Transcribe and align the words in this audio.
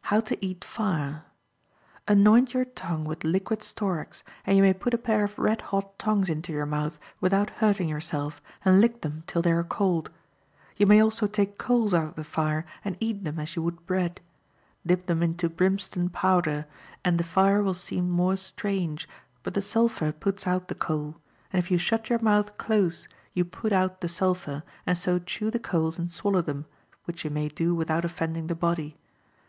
How 0.00 0.18
to 0.18 0.36
Eat 0.44 0.64
Fire.—Anoint 0.64 2.52
your 2.52 2.64
tongue 2.64 3.04
with 3.04 3.22
liquid 3.22 3.60
storax, 3.60 4.24
and 4.44 4.56
you 4.56 4.62
may 4.64 4.72
put 4.72 4.92
a 4.92 4.98
pair 4.98 5.22
of 5.22 5.38
red 5.38 5.60
hot 5.60 6.00
tongs 6.00 6.28
into 6.28 6.50
your 6.52 6.66
mouth, 6.66 6.98
without 7.20 7.50
hurting 7.50 7.88
yourself, 7.88 8.42
and 8.64 8.80
lick 8.80 9.02
them 9.02 9.22
till 9.28 9.40
they 9.40 9.52
are 9.52 9.62
cold. 9.62 10.10
You 10.76 10.86
may 10.88 11.00
also 11.00 11.28
take 11.28 11.58
coals 11.58 11.94
out 11.94 12.08
of 12.08 12.14
the 12.16 12.24
fire 12.24 12.66
and 12.84 12.96
eat 12.98 13.22
them 13.22 13.38
as 13.38 13.54
you 13.54 13.62
would 13.62 13.86
bread; 13.86 14.20
dip 14.84 15.06
them 15.06 15.22
into 15.22 15.48
brimstone 15.48 16.08
powder, 16.08 16.66
and 17.04 17.16
the 17.16 17.22
fire 17.22 17.62
will 17.62 17.72
seem 17.72 18.10
more 18.10 18.36
strange, 18.36 19.08
but 19.44 19.54
the 19.54 19.62
sulphur 19.62 20.10
puts 20.10 20.44
out 20.44 20.66
the 20.66 20.74
coal, 20.74 21.18
and 21.52 21.60
if 21.62 21.70
you 21.70 21.78
shut 21.78 22.10
your 22.10 22.18
mouth 22.18 22.58
close 22.58 23.06
you 23.32 23.44
put 23.44 23.72
out 23.72 24.00
the 24.00 24.08
sulphur, 24.08 24.64
and 24.86 24.98
so 24.98 25.20
chew 25.20 25.52
the 25.52 25.60
coals 25.60 26.00
and 26.00 26.10
swallow 26.10 26.42
them, 26.42 26.66
which 27.04 27.22
you 27.24 27.30
may 27.30 27.46
do 27.46 27.76
without 27.76 28.04
offending 28.04 28.48
the 28.48 28.56
body. 28.56 28.96